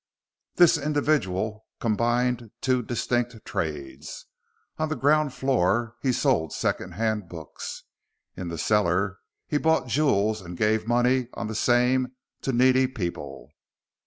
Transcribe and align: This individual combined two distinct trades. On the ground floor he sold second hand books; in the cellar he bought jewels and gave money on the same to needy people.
This 0.55 0.79
individual 0.79 1.63
combined 1.79 2.49
two 2.59 2.81
distinct 2.81 3.35
trades. 3.45 4.25
On 4.79 4.89
the 4.89 4.95
ground 4.95 5.31
floor 5.31 5.95
he 6.01 6.11
sold 6.11 6.53
second 6.53 6.93
hand 6.95 7.29
books; 7.29 7.83
in 8.35 8.47
the 8.47 8.57
cellar 8.57 9.19
he 9.45 9.59
bought 9.59 9.85
jewels 9.87 10.41
and 10.41 10.57
gave 10.57 10.87
money 10.87 11.27
on 11.35 11.45
the 11.45 11.53
same 11.53 12.13
to 12.41 12.51
needy 12.51 12.87
people. 12.87 13.51